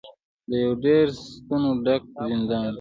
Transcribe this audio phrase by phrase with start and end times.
[0.49, 2.69] دا یو ډیر ستونزو ډک زندان و.